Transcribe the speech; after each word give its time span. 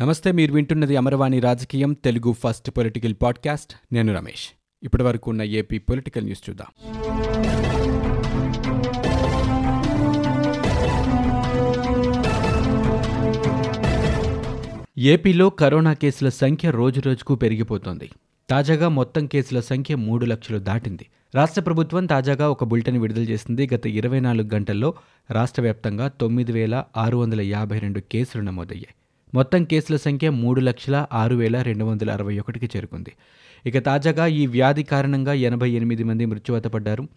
నమస్తే 0.00 0.32
మీరు 0.32 0.52
వింటున్నది 0.52 0.96
అమరవాణి 0.96 1.40
రాజకీయం 1.40 1.92
తెలుగు 1.92 2.32
ఫస్ట్ 2.32 2.70
పొలిటికల్ 2.70 3.14
పాడ్కాస్ట్. 3.22 3.94
నేను 3.94 4.14
రమేష్. 4.14 4.48
ఇప్పటి 4.82 5.02
వరకు 5.02 5.30
ఉన్న 5.30 5.42
ఏపీ 5.42 5.78
పొలిటికల్ 5.78 6.24
న్యూస్ 6.24 6.50
చూద్దాం. 6.50 6.66
ఏపీలో 14.98 15.50
కరోనా 15.50 15.92
కేసుల 15.92 16.28
సంఖ్య 16.28 16.70
రోజురోజుకు 16.70 17.34
పెరిగిపోతోంది. 17.34 18.10
తాజాగా 18.50 18.88
మొత్తం 18.88 19.26
కేసుల 19.26 19.60
సంఖ్య 19.60 19.94
మూడు 19.94 20.26
లక్షలు 20.26 20.58
దాటింది. 20.58 21.06
రాష్ట్ర 21.34 21.60
ప్రభుత్వం 21.60 22.06
తాజాగా 22.06 22.50
ఒక 22.50 22.64
బులెటిన్ 22.64 22.98
విడుదల 22.98 23.22
చేసింది. 23.22 23.68
గత 23.74 23.86
ఇరవై 23.86 24.20
నాలుగు 24.20 24.54
గంటల్లో 24.54 24.94
రాష్ట్ర 25.30 25.62
వ్యాప్తంగా 25.62 26.08
తొమ్మిది 26.08 26.52
వేల 26.52 26.84
ఆరు 26.96 27.16
వందల 27.16 27.40
యాభై 27.40 27.78
రెండు 27.78 28.00
కేసులు 28.00 28.42
నమోదయ్యాయి. 28.42 28.94
మొత్తం 29.34 29.64
కేసుల 29.64 29.96
సంఖ్య 29.96 30.30
మూడు 30.30 30.60
లక్షల 30.60 31.06
ఆరు 31.12 31.36
వేల 31.36 31.62
రెండు 31.62 31.84
వందల 31.84 32.10
అరవై 32.10 32.38
ఒకటికి 32.38 32.70
చేరుకుంది. 32.76 33.12
ఇక 33.66 33.78
తాజాగా 33.78 34.26
ఈ 34.26 34.46
వ్యాధి 34.46 34.82
కారణంగా 34.82 35.32
ఎనభై 35.32 35.70
ఎనిమిది 35.70 36.04
మంది 36.04 36.24
మృత్యువతపడ్డారు. 36.24 37.08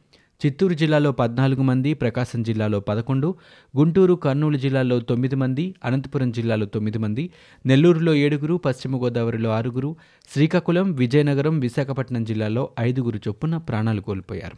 చిత్తూరు 0.45 0.73
జిల్లాలో 0.73 1.11
పద్నాలుగు 1.11 1.61
మంది 1.61 1.93
ప్రకాశం 1.93 2.43
జిల్లాలో 2.43 2.79
పదకొండు 2.79 3.35
గుంటూరు 3.77 4.13
కర్నూలు 4.13 4.57
జిల్లాలో 4.57 4.99
తొమ్మిది 4.99 5.35
మంది 5.35 5.75
అనంతపురం 5.85 6.31
జిల్లాలో 6.31 6.65
తొమ్మిది 6.65 6.97
మంది 6.97 7.29
నెల్లూరులో 7.65 8.15
ఏడుగురు 8.15 8.57
పశ్చిమ 8.57 9.03
గోదావరిలో 9.03 9.49
ఆరుగురు 9.49 9.95
శ్రీకాకుళం 10.33 10.91
విజయనగరం 10.91 11.59
విశాఖపట్నం 11.59 12.23
జిల్లాలో 12.23 12.69
ఐదుగురు 12.79 13.17
చొప్పున 13.27 13.57
ప్రాణాలు 13.57 14.01
కోల్పోయారు. 14.01 14.57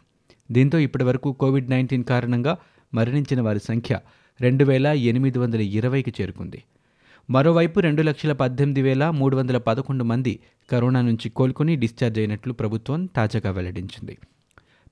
దీంతో 0.52 0.78
ఇప్పటివరకు 0.78 1.32
కోవిడ్ 1.32 1.70
నైన్టీన్ 1.70 2.04
కారణంగా 2.04 2.56
మరణించిన 2.94 3.40
వారి 3.40 3.58
సంఖ్య 3.58 4.00
రెండు 4.40 4.64
వేల 4.64 4.86
ఎనిమిది 4.86 5.38
వందల 5.38 5.60
ఇరవైకి 5.60 6.12
చేరుకుంది. 6.20 6.62
మరోవైపు 7.30 7.80
రెండు 7.80 8.02
లక్షల 8.02 8.32
పద్దెనిమిది 8.32 8.82
వేల 8.82 9.10
మూడు 9.10 9.36
వందల 9.36 9.58
పదకొండు 9.58 10.04
మంది 10.04 10.40
కరోనా 10.72 11.00
నుంచి 11.00 11.28
కోలుకుని 11.28 11.76
డిశ్చార్జ్ 11.76 12.18
అయినట్లు 12.18 12.52
ప్రభుత్వం 12.52 13.06
తాజాగా 13.06 13.50
వెల్లడించింది. 13.50 14.18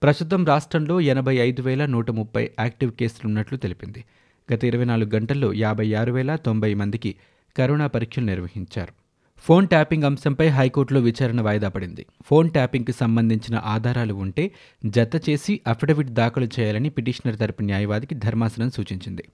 ప్రస్తుతం 0.03 0.45
రాష్ట్రంలో 0.45 1.01
ఎనభై 1.01 1.37
ఐదు 1.37 1.63
వేల 1.63 1.87
నూట 1.87 2.11
ముప్పై 2.11 2.51
యాక్టివ్ 2.61 2.93
కేసులున్నట్లు 2.93 3.59
తెలిపింది. 3.59 4.05
గత 4.55 4.65
ఇరవై 4.65 4.85
నాలుగు 4.85 5.11
గంటల్లో 5.15 5.53
యాభై 5.53 5.93
ఆరు 5.93 6.13
వేల 6.13 6.37
తొంభై 6.37 6.75
మందికి 6.75 7.15
కరోనా 7.57 7.87
పరీక్షలు 7.87 8.25
నిర్వహించారు. 8.25 8.93
ఫోన్ 9.39 9.69
ట్యాపింగ్ 9.69 10.05
అంశంపై 10.05 10.49
హైకోర్టులో 10.49 11.01
విచారణ 11.01 11.41
వాయిదా 11.41 11.69
పడింది. 11.69 12.07
ఫోన్ 12.27 12.51
ట్యాపింగ్కి 12.51 12.93
సంబంధించిన 12.93 13.61
ఆధారాలు 13.65 14.15
ఉంటే 14.15 14.51
జత 14.87 15.31
చేసి 15.31 15.61
అఫిడవిట్ 15.67 16.09
దాఖలు 16.09 16.49
చేయాలని 16.61 16.91
పిటిషనర్ 16.91 17.39
తరపు 17.39 17.63
న్యాయవాదికి 17.63 18.15
ధర్మాసనం 18.15 18.71
సూచించింది. 18.71 19.25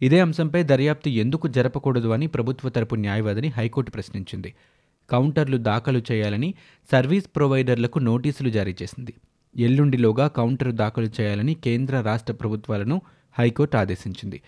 ఇదే 0.00 0.20
అంశంపై 0.20 0.62
దర్యాప్తు 0.62 1.08
ఎందుకు 1.22 1.48
జరపకూడదు 1.48 2.08
అని 2.08 2.26
ప్రభుత్వ 2.26 2.68
తరపు 2.68 2.94
న్యాయవాదిని 2.94 3.48
హైకోర్టు 3.48 3.90
ప్రశ్నించింది. 3.90 4.54
కౌంటర్లు 5.10 5.56
దాఖలు 5.56 6.02
చేయాలని 6.12 6.54
సర్వీస్ 6.92 7.28
ప్రొవైడర్లకు 7.36 7.98
నోటీసులు 7.98 8.50
జారీ 8.50 8.74
చేసింది. 8.82 9.14
ఎల్లుండిలోగా 9.56 10.28
కౌంటర్ 10.28 10.72
దాఖలు 10.72 11.10
చేయాలని 11.20 11.54
కేంద్ర 11.54 12.00
రాష్ట్ర 12.00 12.32
ప్రభుత్వాలను 12.32 12.96
హైకోర్టు 13.38 13.76
ఆదేశించింది. 13.76 14.38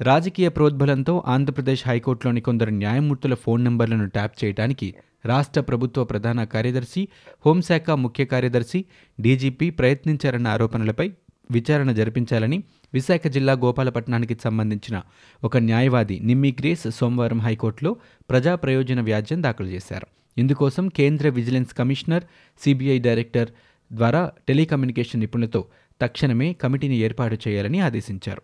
రాజకీయ 0.00 0.48
ప్రోద్బలంతో 0.48 1.24
ఆంధ్రప్రదేశ్ 1.26 1.82
హైకోర్టులోని 1.88 2.40
కొందరు 2.40 2.70
న్యాయమూర్తుల 2.70 3.34
ఫోన్ 3.34 3.64
నంబర్లను 3.64 4.06
ట్యాప్ 4.06 4.44
చేయడానికి 4.44 4.88
రాష్ట్ర 5.24 5.60
ప్రభుత్వ 5.60 6.04
ప్రధాన 6.04 6.44
కార్యదర్శి 6.44 7.08
హోంశాఖ 7.46 7.90
ముఖ్య 7.90 8.24
కార్యదర్శి 8.24 8.80
డీజీపీ 9.18 9.70
ప్రయత్నించారన్న 9.70 10.48
ఆరోపణలపై 10.48 11.06
విచారణ 11.50 11.92
జరిపించాలని 11.92 12.62
విశాఖ 12.94 13.26
జిల్లా 13.26 13.52
గోపాలపట్నానికి 13.52 14.36
సంబంధించిన 14.44 15.02
ఒక 15.44 15.56
న్యాయవాది 15.56 16.20
నిమ్మి 16.20 16.56
గ్రేస్ 16.60 16.90
సోమవారం 16.90 17.40
హైకోర్టులో 17.40 17.96
ప్రజా 18.30 18.54
ప్రయోజన 18.54 19.00
వ్యాజ్యం 19.00 19.42
దాఖలు 19.42 19.66
చేశారు. 19.66 20.06
ఇందుకోసం 20.38 20.88
కేంద్ర 20.88 21.28
విజిలెన్స్ 21.28 21.74
కమిషనర్ 21.74 22.24
సిబిఐ 22.64 22.98
డైరెక్టర్ 22.98 23.48
ద్వారా 23.92 24.32
టెలికమ్యూనికేషన్ 24.48 25.20
నిపుణులతో 25.20 25.64
తక్షణమే 26.00 26.52
కమిటీని 26.52 26.96
ఏర్పాటు 26.96 27.48
చేయాలని 27.48 27.80
ఆదేశించారు. 27.80 28.42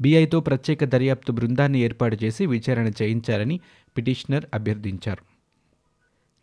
బీఐతో 0.00 0.40
ప్రత్యేక 0.40 0.84
దర్యాప్తు 0.84 1.32
బృందాన్ని 1.32 1.80
ఏర్పాటు 1.80 2.16
చేసి 2.24 2.46
విచారణ 2.46 2.90
చేయించాలని 3.02 3.60
పిటిషనర్ 3.96 4.44
అభ్యర్థించారు. 4.54 5.37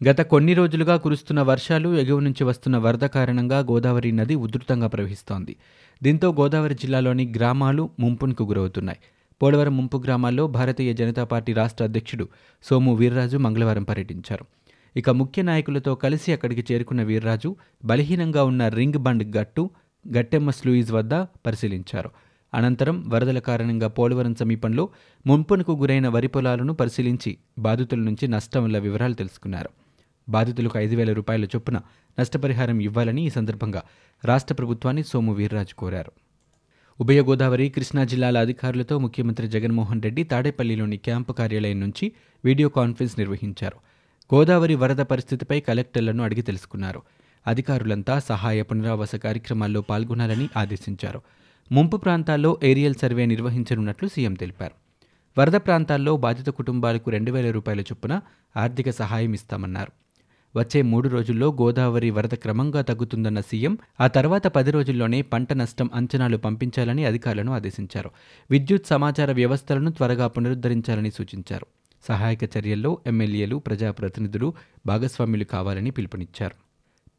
గత 0.04 0.22
కొన్ని 0.22 0.54
రోజులుగా 0.54 0.98
కురుస్తున్న 0.98 1.42
వర్షాలు 1.42 1.90
ఎగువ 2.00 2.20
నుంచి 2.20 2.44
వస్తున్న 2.44 2.78
వరద 2.78 3.06
కారణంగా 3.06 3.60
గోదావరి 3.60 4.12
నది 4.12 4.36
ఉధృతంగా 4.36 4.88
ప్రవహిస్తోంది. 4.88 5.56
దీంతో 6.04 6.34
గోదావరి 6.34 6.76
జిల్లాలోని 6.76 7.34
గ్రామాలు 7.36 7.90
ముంపునకు 8.00 8.44
గురవుతున్నాయి. 8.44 9.00
పోలవరం 9.42 9.78
ముంపు 9.78 9.98
గ్రామాల్లో 9.98 10.48
భారతీయ 10.48 10.94
జనతా 10.94 11.24
పార్టీ 11.24 11.54
రాష్ట్ర 11.54 11.84
అధ్యక్షుడు 11.84 12.30
సోము 12.64 12.94
వీర్రాజు 12.96 13.38
మంగళవారం 13.38 13.84
పర్యటించారు. 13.84 14.46
ఇక 14.96 15.10
ముఖ్య 15.10 15.42
నాయకులతో 15.42 15.96
కలిసి 15.96 16.34
అక్కడికి 16.34 16.74
చేరుకున్న 16.74 17.04
వీర్రాజు 17.04 17.56
బలహీనంగా 17.86 18.44
ఉన్న 18.44 18.68
రింగ్ 18.68 18.98
బండ్ 18.98 19.38
గట్టు 19.38 19.70
గట్టెమ్మ 20.18 20.50
స్లూయిజ్ 20.50 20.92
వద్ద 20.92 21.14
పరిశీలించారు. 21.14 22.10
అనంతరం 22.54 23.10
వరదల 23.10 23.40
కారణంగా 23.40 23.88
పోలవరం 23.88 24.36
సమీపంలో 24.36 24.90
ముంపునకు 25.26 25.72
గురైన 25.72 26.08
వరి 26.08 26.28
పొలాలను 26.28 26.74
పరిశీలించి 26.74 27.38
బాధితుల 27.60 28.00
నుంచి 28.00 28.28
నష్టం 28.28 28.64
వల్ల 28.64 28.78
వివరాలు 28.78 29.14
తెలుసుకున్నారు. 29.14 29.85
బాధితులకు 30.30 30.80
ఐదు 30.80 30.96
వేల 30.96 31.14
రూపాయల 31.14 31.46
చొప్పున 31.46 31.82
నష్టపరిహారం 32.20 32.80
ఇవ్వాలని 32.80 33.26
ఈ 33.26 33.30
సందర్భంగా 33.30 33.84
రాష్ట్ర 34.26 34.54
ప్రభుత్వాన్ని 34.54 35.04
సోము 35.04 35.34
వీర్రాజు 35.34 35.76
కోరారు. 35.76 36.12
ఉభయ 37.02 37.22
గోదావరి 37.22 37.70
కృష్ణా 37.70 38.04
జిల్లాల 38.04 38.38
అధికారులతో 38.38 39.00
ముఖ్యమంత్రి 39.00 39.48
జగన్మోహన్ 39.48 40.02
రెడ్డి 40.02 40.24
తాడేపల్లిలోని 40.24 40.98
క్యాంపు 40.98 41.34
కార్యాలయం 41.34 41.80
నుంచి 41.80 42.12
వీడియో 42.46 42.70
కాన్ఫరెన్స్ 42.70 43.20
నిర్వహించారు. 43.20 43.78
గోదావరి 44.36 44.76
వరద 44.76 44.98
పరిస్థితిపై 44.98 45.60
కలెక్టర్లను 45.60 46.24
అడిగి 46.24 46.42
తెలుసుకున్నారు. 46.42 47.02
అధికారులంతా 47.48 48.20
సహాయ 48.20 48.62
పునరావాస 48.62 49.16
కార్యక్రమాల్లో 49.16 49.82
పాల్గొనాలని 49.82 50.50
ఆదేశించారు. 50.58 51.22
ముంపు 51.72 51.98
ప్రాంతాల్లో 51.98 52.60
ఏరియల్ 52.64 52.96
సర్వే 52.96 53.26
నిర్వహించనున్నట్లు 53.26 54.08
సీఎం 54.08 54.34
తెలిపారు. 54.34 54.74
వరద 55.40 55.52
ప్రాంతాల్లో 55.52 56.18
బాధిత 56.18 56.50
కుటుంబాలకు 56.50 57.10
రెండు 57.10 57.32
వేల 57.32 57.52
రూపాయల 57.52 57.82
చొప్పున 57.82 58.22
ఆర్థిక 58.58 58.90
సహాయం 58.90 59.34
ఇస్తామన్నారు. 59.34 60.05
వచ్చే 60.58 60.82
మూడు 60.82 61.10
రోజుల్లో 61.10 61.48
గోదావరి 61.62 62.10
వరద 62.10 62.36
క్రమంగా 62.36 62.82
తగ్గుతుందన్న 62.82 63.40
సీఎం 63.40 63.78
ఆ 64.02 64.08
తర్వాత 64.08 64.48
పది 64.48 64.72
రోజుల్లోనే 64.72 65.22
పంట 65.22 65.54
నష్టం 65.54 65.90
అంచనాలు 65.94 66.38
పంపించాలని 66.38 67.06
అధికారులను 67.06 67.54
ఆదేశించారు. 67.54 68.12
విద్యుత్ 68.52 68.88
సమాచార 68.88 69.32
వ్యవస్థలను 69.32 69.92
త్వరగా 69.92 70.28
పునరుద్ధరించాలని 70.28 71.12
సూచించారు. 71.12 71.66
సహాయక 72.08 72.44
చర్యల్లో 72.44 72.98
ఎమ్మెల్యేలు 73.08 73.56
ప్రజాప్రతినిధులు 73.56 74.54
భాగస్వామ్యులు 74.86 75.44
కావాలని 75.44 75.92
పిలుపునిచ్చారు. 75.92 76.56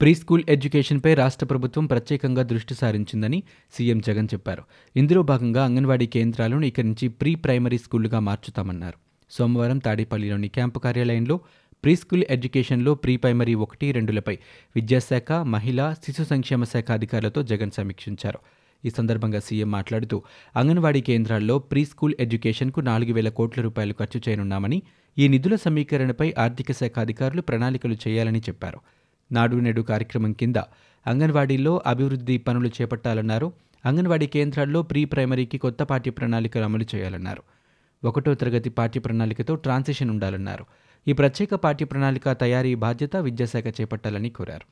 ప్రీ 0.00 0.14
స్కూల్ 0.14 0.44
ఎడ్యుకేషన్పై 0.48 1.14
రాష్ట్ర 1.14 1.46
ప్రభుత్వం 1.46 1.86
ప్రత్యేకంగా 1.86 2.42
దృష్టి 2.42 2.74
సారించిందని 2.74 3.42
సీఎం 3.72 3.98
జగన్ 3.98 4.28
చెప్పారు. 4.34 4.62
ఇందులో 4.96 5.22
భాగంగా 5.22 5.64
అంగన్వాడీ 5.64 6.06
కేంద్రాలను 6.06 6.64
ఇక 6.64 6.80
నుంచి 6.80 7.08
ప్రీ 7.08 7.34
ప్రైమరీ 7.34 7.78
స్కూళ్ళుగా 7.78 8.18
మార్చుతామన్నారు. 8.18 9.06
సోమవారం 9.30 9.78
తాడేపల్లిలోని 9.78 10.48
క్యాంపు 10.48 10.78
కార్యాలయంలో 10.78 11.40
ప్రీస్కూల్ 11.82 12.24
ఎడ్యుకేషన్లో 12.30 12.94
ప్రీ 12.94 13.16
ప్రైమరీ 13.16 13.54
ఒకటి 13.54 13.92
రెండులపై 13.92 14.38
విద్యాశాఖ 14.76 15.32
మహిళా 15.32 15.94
శిశు 16.04 16.22
సంక్షేమ 16.22 16.64
శాఖ 16.64 16.92
అధికారులతో 16.92 17.42
జగన్ 17.42 17.70
సమీక్షించారు. 17.70 18.38
ఈ 18.84 18.90
సందర్భంగా 18.90 19.40
సీఎం 19.40 19.70
మాట్లాడుతూ 19.70 20.22
అంగన్వాడీ 20.56 21.00
కేంద్రాల్లో 21.00 21.58
ప్రీ 21.58 21.84
స్కూల్ 21.84 22.14
ఎడ్యుకేషన్కు 22.20 22.80
నాలుగు 22.80 23.12
వేల 23.12 23.28
కోట్ల 23.28 23.62
రూపాయలు 23.62 23.92
ఖర్చు 23.92 24.20
చేయనున్నామని 24.28 24.82
ఈ 25.18 25.28
నిధుల 25.28 25.56
సమీకరణపై 25.56 26.34
ఆర్థిక 26.38 26.72
శాఖ 26.72 26.98
అధికారులు 26.98 27.42
ప్రణాళికలు 27.42 27.96
చేయాలని 28.08 28.38
చెప్పారు. 28.38 28.80
నాడు 29.32 29.56
నేడు 29.56 29.82
కార్యక్రమం 29.82 30.32
కింద 30.32 30.56
అంగన్వాడీలో 31.06 31.82
అభివృద్ధి 31.86 32.38
పనులు 32.38 32.68
చేపట్టాలన్నారు. 32.68 33.52
అంగన్వాడీ 33.84 34.26
కేంద్రాల్లో 34.26 34.82
ప్రీ 34.82 35.04
ప్రైమరీకి 35.04 35.58
కొత్త 35.58 35.82
పాఠ్య 35.82 36.10
ప్రణాళికలు 36.10 36.64
అమలు 36.64 36.86
చేయాలన్నారు. 36.94 37.42
ఒకటో 38.04 38.34
తరగతి 38.34 38.70
పాఠ్య 38.70 39.00
ప్రణాళికతో 39.00 39.54
ట్రాన్సిషన్ 39.54 40.10
ఉండాలన్నారు. 40.10 40.66
ఈ 41.08 41.12
ప్రత్యేక 41.12 41.54
పాఠ్య 41.54 41.84
ప్రణాళిక 41.84 42.32
తయారీ 42.32 42.74
బాధ్యత 42.74 43.16
విద్యాశాఖ 43.16 43.80
చేపట్టాలని 43.80 44.30
కోరారు. 44.30 44.66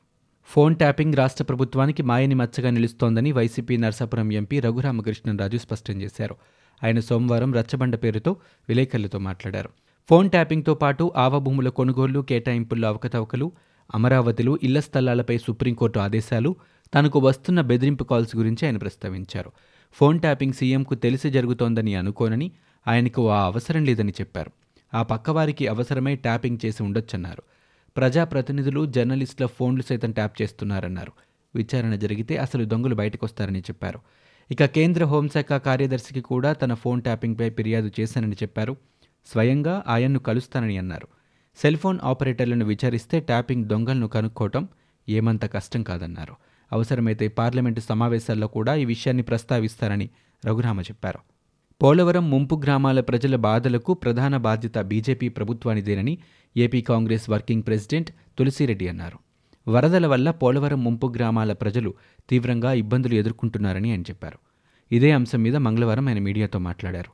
ఫోన్ 0.45 0.75
ట్యాపింగ్ 0.75 1.13
రాష్ట్ర 1.13 1.43
ప్రభుత్వానికి 1.43 2.03
మాయని 2.03 2.35
మచ్చగా 2.35 2.69
నిలుస్తోందని 2.69 3.31
వైసీపీ 3.31 3.77
నర్సాపురం 3.77 4.33
ఎంపీ 4.33 4.59
రఘురామకృష్ణరాజు 4.59 5.57
స్పష్టం 5.57 6.01
చేశారు. 6.01 6.35
ఆయన 6.83 6.99
సోమవారం 6.99 7.53
రచ్చబండ 7.53 7.95
పేరుతో 7.95 8.35
విలేకరులతో 8.69 9.19
మాట్లాడారు. 9.19 9.69
ఫోన్ 10.09 10.29
ట్యాపింగ్తో 10.29 10.73
పాటు 10.73 11.11
ఆవభూముల 11.17 11.69
కొనుగోళ్ళు 11.69 12.19
కేటాయింపుల్లో 12.19 12.87
అవకతవకలు 12.87 13.51
అమరావతిలో 13.95 14.59
ఇళ్ళ 14.63 14.79
స్థలాలపై 14.79 15.37
సుప్రీంకోర్టు 15.37 15.99
ఆదేశాలు 15.99 16.55
తనకు 16.95 17.19
వస్తున్న 17.19 17.61
బెదిరింపు 17.61 18.03
కాల్స్ 18.03 18.35
గురించి 18.35 18.65
ఆయన 18.65 18.77
ప్రస్తావించారు. 18.77 19.51
ఫోన్ 19.93 20.19
ట్యాపింగ్ 20.19 20.53
సీఎంకు 20.53 20.95
తెలిసి 20.95 21.29
జరుగుతోందని 21.29 21.95
అనుకోనని 21.95 22.51
ఆయనకు 22.87 23.29
ఆ 23.29 23.45
అవసరం 23.45 23.85
లేదని 23.85 24.11
చెప్పారు. 24.11 24.51
ఆ 24.95 25.03
పక్కవారికి 25.03 25.67
అవసరమై 25.67 26.15
ట్యాపింగ్ 26.15 26.57
చేసి 26.65 26.83
ఉండొచ్చన్నారు. 26.83 27.43
ప్రజాప్రతినిధులు 27.97 28.85
జర్నలిస్టుల 28.85 29.45
ఫోన్లు 29.45 29.81
సైతం 29.81 30.11
ట్యాప్ 30.11 30.41
చేస్తున్నారన్నారు. 30.41 31.11
విచారణ 31.55 31.95
జరిగితే 31.95 32.37
అసలు 32.37 32.65
దొంగలు 32.65 32.95
బయటకొస్తారని 32.95 33.59
చెప్పారు. 33.59 33.99
ఇక 34.51 34.65
కేంద్ర 34.65 35.05
హోంశాఖ 35.05 35.53
కార్యదర్శికి 35.53 36.21
కూడా 36.21 36.53
తన 36.53 36.73
ఫోన్ 36.73 37.01
ట్యాపింగ్పై 37.01 37.49
ఫిర్యాదు 37.49 37.91
చేశానని 37.99 38.35
చెప్పారు. 38.35 38.77
స్వయంగా 39.25 39.83
ఆయన్ను 39.87 40.19
కలుస్తానని 40.19 40.77
అన్నారు. 40.77 41.07
సెల్ 41.57 41.77
ఫోన్ 41.77 41.99
ఆపరేటర్లను 42.03 42.65
విచారిస్తే 42.65 43.19
ట్యాపింగ్ 43.19 43.65
దొంగలను 43.65 44.07
కనుక్కోవటం 44.07 44.67
ఏమంత 45.09 45.53
కష్టం 45.53 45.83
కాదన్నారు. 45.83 46.35
అవసరమైతే 46.71 47.27
పార్లమెంటు 47.27 47.79
సమావేశాల్లో 47.79 48.47
కూడా 48.47 48.75
ఈ 48.75 48.85
విషయాన్ని 48.85 49.23
ప్రస్తావిస్తారని 49.23 50.09
రఘురామ 50.45 50.81
చెప్పారు. 50.81 51.19
పోలవరం 51.85 52.29
ముంపు 52.29 52.61
గ్రామాల 52.63 53.01
ప్రజల 53.01 53.35
బాధలకు 53.35 53.93
ప్రధాన 53.93 54.37
బాధ్యత 54.37 54.77
BJP 54.77 55.29
ప్రభుత్వానిదేనని 55.29 56.17
AP 56.57 56.81
Congress 56.81 57.29
working 57.29 57.63
president 57.63 58.11
Tulasi Reddy 58.37 58.87
అన్నారు. 58.87 59.19
వరదల 59.67 60.07
వల్ల 60.07 60.31
పోలవరం 60.31 60.83
ముంపు 60.83 61.13
గ్రామాల 61.15 61.53
ప్రజలు 61.53 61.93
తీవ్రంగా 62.29 62.73
ఇబ్బందులు 62.73 63.13
ఎదుర్కొంటున్నారని 63.13 63.91
ఆయన 63.91 64.01
చెప్పారు. 64.01 64.39
ఇదే 64.91 65.11
అంశం 65.11 65.43
మీద 65.43 65.55
మంగళవారం 65.55 66.07
ఆయన 66.07 66.19
మీడియాతో 66.19 66.59
మాట్లాడారు. 66.59 67.11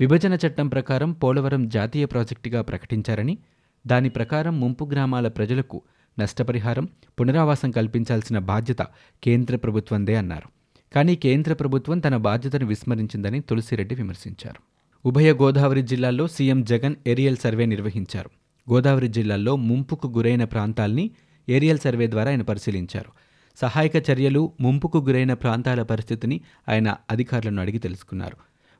విభజన 0.00 0.38
చట్టం 0.46 0.68
ప్రకారం 0.68 1.12
పోలవరం 1.12 1.68
జాతీయ 1.68 2.04
ప్రాజెక్టుగా 2.04 2.62
ప్రకటించారని 2.62 3.38
దాని 3.86 4.08
ప్రకారం 4.08 4.60
ముంపు 4.60 4.84
గ్రామాల 4.84 5.28
ప్రజలకు 5.28 5.82
నష్టపరిహారం 6.20 6.88
పునరావాసం 7.20 7.70
కల్పించాల్సిన 7.70 8.38
బాధ్యత 8.38 8.82
కేంద్ర 9.22 9.56
ప్రభుత్వందే 9.56 10.14
అన్నారు. 10.14 10.61
కానీ 10.94 11.16
కేంద్ర 11.16 11.54
ప్రభుత్వం 11.54 11.98
తన 11.98 12.16
బాధ్యతను 12.16 12.66
విస్మరించిందని 12.66 13.40
తులసిరెడ్డి 13.40 13.94
విమర్శించారు. 13.94 14.62
ఉభయ 15.08 15.32
గోదావరి 15.32 15.82
జిల్లాల్లో 15.82 16.28
సీఎం 16.28 16.64
జగన్ 16.64 16.94
ఏరియల్ 17.06 17.36
సర్వే 17.36 17.66
నిర్వహించారు. 17.66 18.30
గోదావరి 18.72 19.08
జిల్లాల్లో 19.08 19.56
ముంపుకు 19.56 20.06
గురైన 20.08 20.44
ప్రాంతాల్ని 20.44 21.10
ఏరియల్ 21.48 21.78
సర్వే 21.78 22.06
ద్వారా 22.06 22.30
ఆయన 22.30 22.42
పరిశీలించారు. 22.42 23.12
సహాయక 23.60 24.10
చర్యలు 24.10 24.52
ముంపుకు 24.60 24.98
గురైన 24.98 25.34
ప్రాంతాల 25.34 25.82
పరిస్థితిని 25.82 26.40
ఆయన 26.68 26.96
అధికారులను 27.10 27.60
అడిగి 27.62 27.78
తెలుసుకున్నారు. 27.78 28.36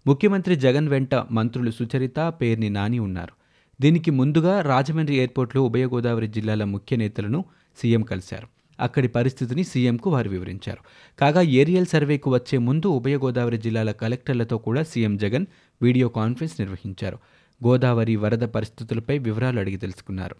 ముఖ్యమంత్రి 0.06 0.56
జగన్ 0.56 0.88
వెంట 0.88 1.14
మంత్రులు 1.14 1.70
సుచరిత 1.70 2.34
పేర్ని 2.40 2.70
నాని 2.70 2.98
ఉన్నారు. 2.98 3.32
దీనికి 3.80 4.10
ముందుగా 4.10 4.60
రాజమండ్రి 4.60 5.16
ఎయిర్పోర్ట్లో 5.16 5.62
ఉభయ 5.62 5.86
గోదావరి 5.86 6.28
జిల్లాల 6.28 6.64
ముఖ్య 6.64 6.96
నేతలను 6.96 7.44
సీఎం 7.76 8.02
కలిశారు. 8.02 8.61
అక్కడి 8.82 9.08
పరిస్థితిని 9.08 9.64
సీఎంకు 9.64 10.10
వారు 10.10 10.30
వివరించారు. 10.30 10.82
కాగా 11.18 11.42
ఏరియల్ 11.42 11.86
సర్వేకు 11.86 12.30
వచ్చే 12.30 12.58
ముందు 12.58 12.86
ఉభయ 12.86 13.16
గోదావరి 13.16 13.58
జిల్లాల 13.58 13.90
కలెక్టర్లతో 13.90 14.58
కూడా 14.58 14.82
సీఎం 14.82 15.16
జగన్ 15.16 15.46
వీడియో 15.82 16.08
కాన్ఫరెన్స్ 16.08 16.60
నిర్వహించారు. 16.60 17.18
గోదావరి 17.66 18.16
వరద 18.16 18.44
పరిస్థితులపై 18.56 19.18
వివరాలు 19.18 19.58
అడిగి 19.58 19.76
తెలుసుకున్నారు. 19.76 20.36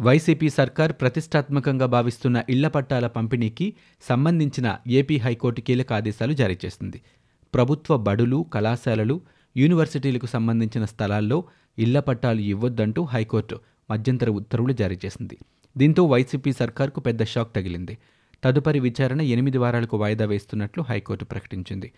వైసీపీ 0.00 0.48
సర్కార్ 0.48 0.92
ప్రతిష్టాత్మకంగా 0.92 1.86
భావిస్తున్న 1.86 2.42
ఇళ్ళ 2.48 2.68
పట్టాల 2.68 3.06
పంపిణీకి 3.06 3.74
సంబంధించిన 4.08 4.76
ఏపీ 4.86 5.16
హైకోర్టు 5.18 5.60
కీలక 5.60 5.92
ఆదేశాలు 5.92 6.32
జారీ 6.32 6.56
చేసింది. 6.64 7.00
ప్రభుత్వ 7.54 7.96
బడులు 7.96 8.46
కళాశాలలు 8.54 9.20
యూనివర్సిటీలకు 9.56 10.26
సంబంధించిన 10.26 10.84
స్థలాల్లో 10.84 11.44
ఇళ్ళ 11.78 12.00
పట్టాలు 12.00 12.40
ఇవ్వొద్దంటూ 12.40 13.04
హైకోర్టు 13.04 13.60
మధ్యంతర 13.90 14.30
ఉత్తర్వులు 14.30 14.72
జారీ 14.72 14.98
చేసింది. 15.04 15.38
దీంతో 15.76 16.04
వైసీపీ 16.04 16.52
సర్కార్కు 16.52 17.00
పెద్ద 17.00 17.24
షాక్ 17.24 17.54
తగిలింది. 17.56 17.98
తదుపరి 18.44 18.80
విచారణ 18.80 19.20
ఎనిమిది 19.20 19.58
వారాలకు 19.58 19.96
వాయిదా 19.96 20.26
వేస్తున్నట్లు 20.26 20.82
హైకోర్టు 20.82 21.24
ప్రకటించింది. 21.24 21.92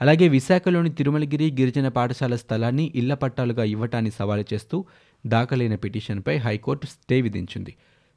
అలాగే 0.00 0.28
విశాఖలోని 0.28 0.90
తిరుమలగిరి 0.90 1.50
గిరిజన 1.50 1.88
పాఠశాల 1.88 2.36
స్థలాన్ని 2.36 2.92
ఇళ్ళ 2.94 3.14
పట్టాలుగా 3.14 3.64
ఇవ్వటాన్ని 3.64 4.10
సవాలు 4.10 4.44
చేస్తూ 4.52 4.84
దాఖలైన 5.26 5.74
పిటిషన్పై 5.74 6.36
హైకోర్టు 6.36 6.86
స్టే 6.86 7.20
విధించింది. 7.20 7.74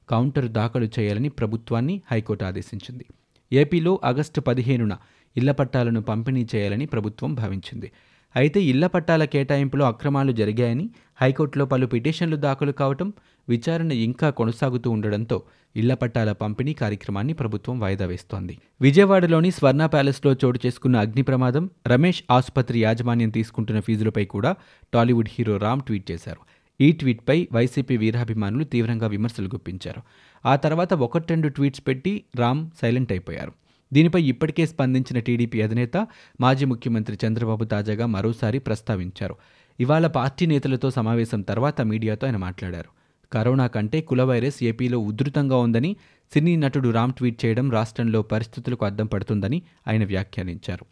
కౌంటర్ 0.09 0.47
దాఖలు 0.47 0.89
చేయాలని 0.99 1.29
ప్రభుత్వాన్ని 1.29 2.01
హైకోర్టు 2.11 2.43
ఆదేశించింది. 2.43 3.05
ఏపీలో 3.53 3.99
ఆగస్టు 4.03 4.41
పదిహేనున 4.41 4.97
ఇళ్ళ 5.37 5.51
పట్టాలను 5.51 6.01
పంపిణీ 6.01 6.47
చేయాలని 6.55 6.85
ప్రభుత్వం 6.85 7.33
భావించింది. 7.33 7.91
అయితే 8.35 8.61
ఇళ్ళ 8.61 8.87
పట్టాల 8.87 9.25
కేటాయింపులో 9.25 9.85
అక్రమాలు 9.85 10.31
జరిగాయని 10.31 10.89
హైకోర్టులో 11.21 11.65
పలు 11.65 11.85
పిటిషన్లు 11.85 12.35
దాఖలు 12.35 12.71
కావటం 12.71 13.13
విచారణ 13.49 13.91
ఇంకా 13.91 14.29
కొనసాగుతూ 14.29 14.91
ఉండడంతో 14.91 15.43
ఇళ్ళ 15.75 15.93
పట్టాల 15.93 16.31
పంపిణీ 16.31 16.73
కార్యక్రమాన్ని 16.73 17.33
ప్రభుత్వం 17.33 17.79
వాయిదా 17.79 18.05
వేస్తోంది. 18.05 18.57
విజయవాడలోని 18.81 19.51
స్వర్ణ 19.51 19.85
ప్యాలెస్లో 19.85 20.35
చోటు 20.45 20.59
చేసుకున్న 20.65 20.97
అగ్ని 20.97 21.21
ప్రమాదం 21.21 21.69
రమేష్ 21.87 22.23
ఆసుపత్రి 22.31 22.81
యాజమాన్యం 22.81 23.29
తీసుకుంటున్న 23.29 23.79
ఫీజులపై 23.79 24.25
కూడా 24.25 24.55
టాలీవుడ్ 24.93 25.29
హీరో 25.31 25.57
రామ్ 25.57 25.81
ట్వీట్ 25.81 26.11
చేశారు. 26.11 26.39
ఈ 26.81 26.91
ట్వీట్పై 26.91 27.47
వైసీపీ 27.51 27.97
వీరాభిమానులు 27.97 28.63
తీవ్రంగా 28.63 29.07
విమర్శలు 29.07 29.47
గుప్పించారు. 29.47 30.01
ఆ 30.45 30.55
తర్వాత 30.55 30.93
ఒకటి 30.93 31.25
రెండు 31.29 31.47
ట్వీట్స్ 31.47 31.81
పెట్టి 31.87 32.23
రామ్ 32.35 32.69
సైలెంట్ 32.81 33.11
అయిపోయారు. 33.11 33.51
దీనిపై 33.93 34.23
ఇప్పటికే 34.23 34.65
స్పందించిన 34.65 35.19
టీడీపీ 35.19 35.61
అధినేత 35.61 36.07
మాజీ 36.41 36.65
ముఖ్యమంత్రి 36.65 37.17
చంద్రబాబు 37.27 37.63
తాజాగా 37.63 38.05
మరోసారి 38.05 38.59
ప్రస్తావించారు. 38.59 39.35
ఇవాళ 39.79 40.07
పార్టీ 40.07 40.45
నేతలతో 40.45 40.91
సమావేశం 40.91 41.41
తర్వాత 41.41 41.81
మీడియాతో 41.81 42.27
ఆయన 42.27 42.37
మాట్లాడారు. 42.37 42.94
కరోనా 43.33 43.67
కంటే 43.67 44.01
కుల 44.01 44.23
వైరస్ 44.23 44.63
ఏపీలో 44.63 44.99
ఉధృతంగా 44.99 45.57
ఉందని 45.57 45.95
సినీ 46.33 46.55
నటుడు 46.55 46.89
రామ్ 46.89 47.13
ట్వీట్ 47.13 47.45
చేయడం 47.45 47.71
రాష్ట్రంలో 47.71 48.21
పరిస్థితులకు 48.21 48.85
అద్దం 48.85 49.05
పడుతుందని 49.05 49.61
ఆయన 49.87 50.05
వ్యాఖ్యానించారు. 50.05 50.85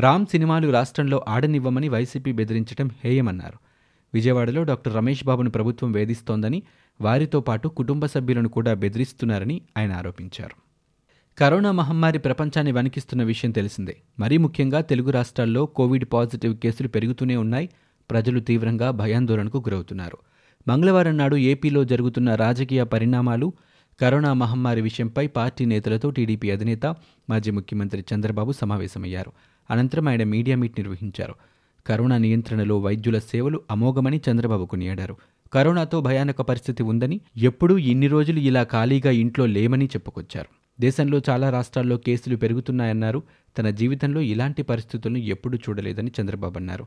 రామ్ 0.00 0.26
సినిమాలు 0.26 0.70
రాష్ట్రంలో 0.70 1.24
ఆడనివ్వమని 1.28 1.88
వైసీపీ 1.88 2.32
బెదిరించడం 2.32 2.90
హేయమన్నారు. 3.04 3.58
విజయవాడలో 4.14 4.62
డాక్టర్ 4.62 4.94
రమేష్ 4.94 5.24
బాబును 5.24 5.50
ప్రభుత్వం 5.50 5.92
వేధిస్తోందని 5.92 6.62
వారితో 7.00 7.40
పాటు 7.40 7.68
కుటుంబ 7.68 8.06
సభ్యులను 8.06 8.48
కూడా 8.48 8.74
బెదిరిస్తున్నారని 8.74 9.60
ఆయన 9.78 9.92
ఆరోపించారు. 9.92 10.56
కరోనా 11.38 11.72
మహమ్మారి 11.72 12.18
ప్రపంచాన్ని 12.18 12.72
వణికిస్తున్న 12.72 13.22
విషయం 13.22 13.50
తెలిసిందే. 13.50 13.96
మరీ 14.18 14.36
ముఖ్యంగా 14.36 14.80
తెలుగు 14.80 15.10
రాష్ట్రాల్లో 15.10 15.66
కోవిడ్ 15.66 16.04
పాజిటివ్ 16.12 16.56
కేసులు 16.56 16.88
పెరుగుతూనే 16.88 17.36
ఉన్నాయి. 17.36 17.68
ప్రజలు 18.10 18.40
తీవ్రంగా 18.40 18.90
భయాందోళనకు 18.90 19.58
గురవుతున్నారు. 19.58 20.18
మంగళవారం 20.68 21.16
నాడు 21.16 21.36
ఏపీలో 21.36 21.84
జరుగుతున్న 21.84 22.34
రాజకీయ 22.34 22.84
పరిణామాలు 22.84 23.52
కరోనా 24.00 24.32
మహమ్మారి 24.32 24.80
విషయంపై 24.80 25.26
పార్టీ 25.26 25.64
నేతలతో 25.64 26.10
టీడీపీ 26.10 26.50
అధినేత 26.50 26.86
మాజీ 27.30 27.50
ముఖ్యమంత్రి 27.50 28.04
చంద్రబాబు 28.14 28.52
సమావేశమయ్యారు. 28.52 29.32
అనంతరం 29.70 30.08
ఆయన 30.08 30.24
మీడియా 30.24 30.56
మీట్ 30.56 30.74
నిర్వహించారు. 30.78 31.34
కరోనా 31.86 32.18
నియంత్రణలో 32.18 32.78
వైద్యుల 32.78 33.18
సేవలు 33.18 33.60
అమోఘమని 33.70 34.20
చంద్రబాబు 34.30 34.64
కొనియాడారు. 34.66 35.16
కరోనాతో 35.52 36.00
భయానక 36.00 36.40
పరిస్థితి 36.40 36.82
ఉందని 36.82 37.20
ఎప్పుడూ 37.36 37.78
ఇన్ని 37.78 38.06
రోజులు 38.06 38.38
ఇలా 38.38 38.62
ఖాళీగా 38.62 39.10
ఇంట్లో 39.10 39.46
లేమని 39.46 39.84
చెప్పుకొచ్చారు. 39.84 40.48
దేశంలో 40.80 41.20
చాలా 41.30 41.50
రాష్ట్రాల్లో 41.50 41.96
కేసులు 41.96 42.36
పెరుగుతున్నాయన్నారు. 42.36 43.22
తన 43.58 43.70
జీవితంలో 43.70 44.20
ఇలాంటి 44.20 44.62
పరిస్థితులను 44.62 45.18
ఎప్పుడూ 45.18 45.58
చూడలేదని 45.58 46.12
చంద్రబాబు 46.20 46.58
అన్నారు. 46.58 46.86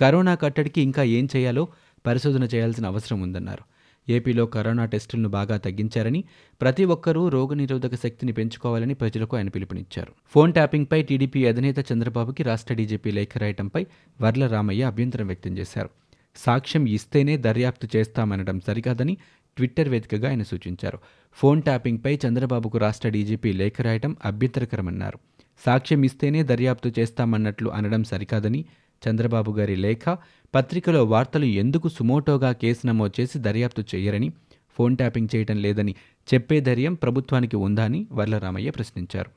కరోనా 0.00 0.34
కట్టడికి 0.34 0.80
ఇంకా 0.80 1.02
ఏం 1.02 1.28
చేయాలో 1.36 1.68
పరిశోధన 2.06 2.44
చేయాల్సిన 2.44 2.86
అవసరం 2.86 3.20
ఉందన్నారు. 3.20 3.72
ఏపీలో 4.08 4.46
కరోనా 4.46 4.84
టెస్టులను 4.84 5.28
బాగా 5.28 5.56
తగ్గించారని 5.56 6.24
ప్రతి 6.60 6.84
ఒక్కరూ 6.84 7.28
రోగనిరోధక 7.28 7.94
శక్తిని 7.94 8.32
పెంచుకోవాలని 8.32 8.94
ప్రజలకు 8.94 9.36
ఆయన 9.36 9.48
పిలుపునిచ్చారు. 9.48 10.12
ఫోన్ 10.28 10.52
ట్యాపింగ్పై 10.52 11.02
టీడీపీ 11.02 11.46
అధినేత 11.46 11.92
చంద్రబాబుకి 11.92 12.42
రాష్ట్ర 12.42 12.74
డీజీపీ 12.74 13.10
లేఖ 13.10 13.28
రాయటంపై 13.38 13.86
వర్ల 14.20 14.46
రామయ్య 14.46 14.84
అభ్యంతరం 14.84 15.26
వ్యక్తం 15.26 15.58
చేశారు. 15.58 15.90
సాక్ష్యం 16.36 16.86
ఇస్తేనే 16.86 17.36
దర్యాప్తు 17.36 17.88
చేస్తామనడం 17.96 18.60
సరికాదని 18.66 19.16
ట్విట్టర్ 19.56 19.88
వేదికగా 19.88 20.28
ఆయన 20.28 20.42
సూచించారు. 20.42 20.98
ఫోన్ 21.32 21.62
ట్యాపింగ్పై 21.62 22.18
చంద్రబాబుకు 22.28 22.78
రాష్ట్ర 22.78 23.08
డీజీపీ 23.08 23.52
లేఖ 23.52 23.80
రాయటం 23.80 24.16
అభ్యంతరకరమన్నారు. 24.24 25.18
సాక్ష్యం 25.66 26.02
ఇస్తేనే 26.02 26.42
దర్యాప్తు 26.42 26.92
చేస్తామన్నట్లు 26.98 27.70
అనడం 27.70 28.04
సరికాదని 28.04 28.64
చంద్రబాబు 29.08 29.52
గారి 29.52 29.76
లేఖ 29.76 30.18
పత్రికలో 30.54 31.04
వార్తలు 31.04 31.44
ఎందుకు 31.44 31.88
సుమోటోగా 31.88 32.52
కేసు 32.52 32.86
నమోదు 32.86 33.22
చేసి 33.22 33.38
దర్యాప్తు 33.38 33.84
చేయరని 33.94 34.32
ఫోన్ 34.78 34.96
ట్యాపింగ్ 34.96 35.28
చేయటం 35.36 35.56
లేదని 35.56 35.94
చెప్పే 36.34 36.60
ధైర్యం 36.60 36.94
ప్రభుత్వానికి 36.94 37.56
ఉందా 37.56 37.84
అని 37.84 38.06
వర్లరామయ్య 38.12 38.70
ప్రశ్నించారు. 38.70 39.30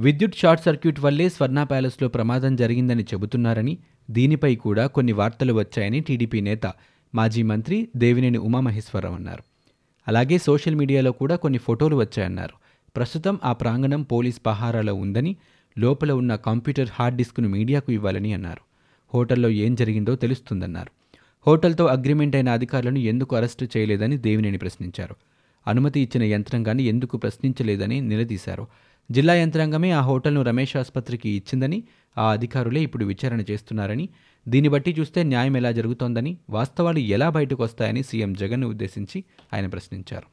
విద్యుత్ 0.00 0.34
షార్ట్ 0.34 0.64
సర్క్యూట్ 0.64 1.00
వల్లే 1.00 1.28
స్వర్ణ 1.28 1.62
ప్యాలెస్లో 1.62 2.08
ప్రమాదం 2.08 2.56
జరిగిందని 2.56 3.02
చెబుతున్నారని 3.02 3.78
దీనిపై 4.10 4.56
కూడా 4.56 4.86
కొన్ని 4.86 5.12
వార్తలు 5.12 5.52
వచ్చాయని 5.52 6.00
టీడీపీ 6.00 6.40
నేత 6.40 6.72
మాజీ 7.14 7.42
మంత్రి 7.42 7.88
దేవినేని 7.96 8.38
ఉమామహేశ్వరరావు 8.38 9.14
అన్నారు. 9.14 9.42
అలాగే 10.08 10.38
సోషల్ 10.38 10.74
మీడియాలో 10.74 11.12
కూడా 11.12 11.36
కొన్ని 11.36 11.58
ఫోటోలు 11.58 11.96
వచ్చాయన్నారు. 11.96 12.54
ప్రస్తుతం 12.96 13.40
ఆ 13.44 13.52
ప్రాంగణం 13.52 14.02
పోలీస్ 14.02 14.40
పహారాలో 14.46 14.94
ఉందని 14.94 15.36
లోపల 15.78 16.12
ఉన్న 16.12 16.36
కంప్యూటర్ 16.36 16.88
హార్డ్ 16.92 17.18
డిస్క్ను 17.18 17.48
మీడియాకు 17.48 17.92
ఇవ్వాలని 17.92 18.32
అన్నారు. 18.32 18.71
హోటల్లో 19.14 19.48
ఏం 19.48 19.74
జరిగిందో 19.74 20.16
తెలుస్తుందన్నారు. 20.16 20.90
హోటల్తో 21.46 21.86
అగ్రిమెంట్ 21.86 22.36
అయిన 22.36 22.48
అధికారులను 22.48 22.98
ఎందుకు 22.98 23.36
అరెస్టు 23.36 23.68
చేయలేదని 23.76 24.18
దేవినేని 24.18 24.58
ప్రశ్నించారు. 24.58 25.16
అనుమతి 25.66 26.00
ఇచ్చిన 26.00 26.22
యంత్రాంగాన్ని 26.22 26.82
ఎందుకు 26.82 27.16
ప్రశ్నించలేదని 27.16 28.00
నిలదీశారు. 28.00 28.66
జిల్లా 29.10 29.34
యంత్రాంగమే 29.34 29.90
ఆ 29.90 30.00
హోటల్ను 30.00 30.42
రమేష్ 30.42 30.76
ఆసుపత్రికి 30.76 31.30
ఇచ్చిందని 31.30 31.82
ఆ 32.18 32.30
అధికారులే 32.30 32.80
ఇప్పుడు 32.80 33.04
విచారణ 33.04 33.40
చేస్తున్నారని 33.50 34.08
దీన్ని 34.48 34.68
బట్టి 34.68 34.96
చూస్తే 34.98 35.22
న్యాయం 35.22 35.56
ఎలా 35.56 35.72
జరుగుతోందని 35.72 36.38
వాస్తవాలు 36.50 36.98
ఎలా 36.98 37.28
బయటకు 37.28 37.62
వస్తాయని 37.62 38.02
సీఎం 38.02 38.32
జగన్ను 38.32 38.68
ఉద్దేశించి 38.68 39.24
ఆయన 39.54 39.66
ప్రశ్నించారు. 39.66 40.26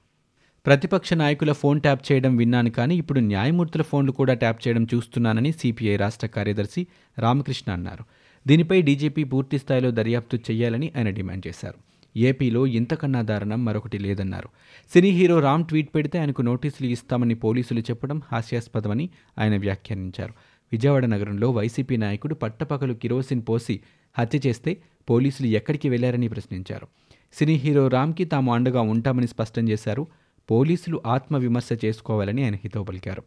ప్రతిపక్ష 0.66 1.14
నాయకుల 1.14 1.52
ఫోన్ 1.52 1.82
ట్యాప్ 1.82 2.12
చేయడం 2.12 2.36
విన్నాను 2.36 2.72
కానీ 2.72 2.96
ఇప్పుడు 2.96 3.20
న్యాయమూర్తుల 3.20 3.82
ఫోన్లు 3.82 4.12
కూడా 4.12 4.34
ట్యాప్ 4.34 4.68
చేయడం 4.68 4.88
చూస్తున్నానని 4.96 5.52
సిపిఐ 5.52 5.96
రాష్ట్ర 5.96 6.28
కార్యదర్శి 6.28 6.88
రామకృష్ణ 7.20 7.72
అన్నారు. 7.72 8.04
దీనిపై 8.48 8.82
డీజీపీ 8.82 9.24
పూర్తిస్థాయిలో 9.24 9.92
దర్యాప్తు 9.92 10.38
చేయాలని 10.38 10.92
ఆయన 10.98 11.10
డిమాండ్ 11.10 11.48
చేశారు. 11.48 11.76
ఏపీలో 12.18 12.68
ఇంతకన్నా 12.68 13.22
దారుణం 13.22 13.66
మరొకటి 13.66 13.98
లేదన్నారు. 13.98 14.50
సినీ 14.94 15.10
హీరో 15.10 15.40
రామ్ 15.40 15.66
ట్వీట్ 15.66 15.96
పెడితే 15.96 16.20
ఆయనకు 16.20 16.42
నోటీసులు 16.42 16.88
ఇస్తామని 16.88 17.36
పోలీసులు 17.36 17.80
చెప్పడం 17.80 18.22
హాస్యాస్పదమని 18.32 19.10
ఆయన 19.40 19.58
వ్యాఖ్యానించారు. 19.58 20.34
విజయవాడ 20.72 21.06
నగరంలో 21.06 21.52
వైసీపీ 21.52 21.98
నాయకుడు 21.98 22.36
పట్టపగలు 22.36 22.94
కిరోసిన్ 22.94 23.42
పోసి 23.50 23.80
హత్య 24.20 24.40
చేస్తే 24.48 24.78
పోలీసులు 25.10 25.48
ఎక్కడికి 25.48 25.90
వెళ్ళారని 25.90 26.28
ప్రశ్నించారు. 26.28 26.88
సినీ 27.34 27.54
హీరో 27.54 27.88
రామ్కి 27.88 28.26
తాము 28.26 28.54
అండగా 28.54 28.82
ఉంటామని 28.82 29.28
స్పష్టం 29.28 29.70
చేశారు. 29.70 30.08
పోలీసులు 30.52 31.02
ఆత్మవిమర్శ 31.06 31.70
చేసుకోవాలని 31.86 32.44
ఆయన 32.44 32.56
హితవు 32.56 32.84
పలికారు. 32.84 33.24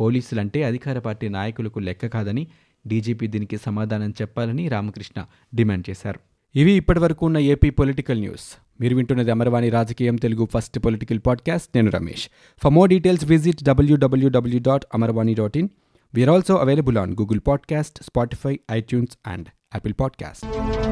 పోలీసులంటే 0.00 0.62
అధికార 0.62 0.98
పార్టీ 0.98 1.28
నాయకులకు 1.28 1.78
లెక్క 1.78 2.06
కాదని 2.06 2.46
డీజీపీ 2.86 3.26
దీనికి 3.26 3.56
సమాధానం 3.56 4.10
చెప్పాలని 4.10 4.68
రామకృష్ణ 4.68 5.24
డిమాండ్ 5.54 5.90
చేశారు. 5.90 6.20
ఇవి 6.56 6.72
ఇప్పటివరకు 6.72 7.26
ఉన్న 7.26 7.38
ఏపీ 7.38 7.70
పొలిటికల్ 7.70 8.20
న్యూస్. 8.20 8.58
మీరు 8.80 8.96
వింటున్నది 8.96 9.30
అమర్వాణి 9.30 9.68
రాజకీయం 9.68 10.16
తెలుగు 10.16 10.48
ఫస్ట్ 10.54 10.78
పొలిటికల్ 10.78 11.20
పాడ్కాస్ట్. 11.26 11.68
నేను 11.74 11.90
Ramesh. 11.90 12.28
For 12.62 12.72
more 12.72 12.90
details 12.90 13.24
visit 13.24 13.64
WWW 13.64 14.60
dot 14.62 14.84
Amarvani 14.94 15.34
dot 15.34 15.56
in 15.56 15.68
we're 16.14 16.30
also 16.30 16.54
available 16.54 16.98
on 16.98 17.12
Google 17.12 17.40
podcast 17.46 18.02
Spotify 18.02 18.60
iTunes 18.72 19.18
and 19.26 19.46
Apple 19.48 19.94
podcast 20.00 20.89